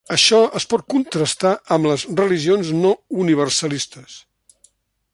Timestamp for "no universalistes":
2.79-4.21